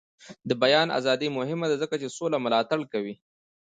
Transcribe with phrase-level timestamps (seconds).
[0.49, 3.15] د بیان ازادي مهمه ده ځکه چې سوله ملاتړ کوي.